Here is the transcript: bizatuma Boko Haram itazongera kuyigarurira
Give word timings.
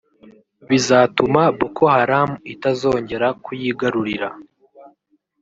bizatuma 0.69 1.41
Boko 1.57 1.81
Haram 1.95 2.29
itazongera 2.53 3.27
kuyigarurira 3.43 4.29